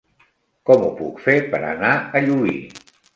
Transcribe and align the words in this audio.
Com 0.69 0.85
ho 0.85 0.87
puc 1.01 1.21
fer 1.25 1.35
per 1.51 1.59
anar 1.73 1.91
a 1.99 2.23
Llubí? 2.25 2.57